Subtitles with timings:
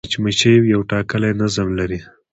[0.05, 1.99] مچمچۍ یو ټاکلی نظم لري